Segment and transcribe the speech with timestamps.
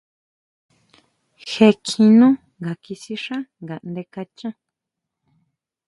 [1.49, 2.27] Jé kjín nú
[2.59, 4.53] nga kisixá ngaʼnde kachan.